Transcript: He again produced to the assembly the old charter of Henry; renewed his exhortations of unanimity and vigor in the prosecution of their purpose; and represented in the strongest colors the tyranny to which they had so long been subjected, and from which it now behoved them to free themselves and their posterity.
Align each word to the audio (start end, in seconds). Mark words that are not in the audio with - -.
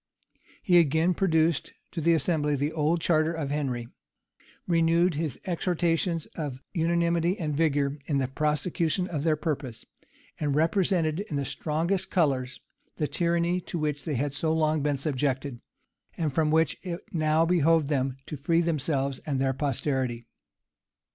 He 0.63 0.79
again 0.79 1.13
produced 1.13 1.73
to 1.91 2.01
the 2.01 2.15
assembly 2.15 2.55
the 2.55 2.71
old 2.71 3.01
charter 3.01 3.33
of 3.33 3.51
Henry; 3.51 3.87
renewed 4.67 5.13
his 5.13 5.39
exhortations 5.45 6.25
of 6.33 6.59
unanimity 6.73 7.37
and 7.37 7.55
vigor 7.55 7.99
in 8.07 8.17
the 8.17 8.27
prosecution 8.27 9.07
of 9.07 9.21
their 9.23 9.35
purpose; 9.35 9.85
and 10.39 10.55
represented 10.55 11.19
in 11.19 11.35
the 11.35 11.45
strongest 11.45 12.09
colors 12.09 12.59
the 12.97 13.05
tyranny 13.05 13.61
to 13.61 13.77
which 13.77 14.03
they 14.03 14.15
had 14.15 14.33
so 14.33 14.51
long 14.51 14.81
been 14.81 14.97
subjected, 14.97 15.61
and 16.17 16.33
from 16.33 16.49
which 16.49 16.79
it 16.81 17.01
now 17.13 17.45
behoved 17.45 17.87
them 17.87 18.17
to 18.25 18.37
free 18.37 18.61
themselves 18.61 19.19
and 19.27 19.39
their 19.39 19.53
posterity. 19.53 20.25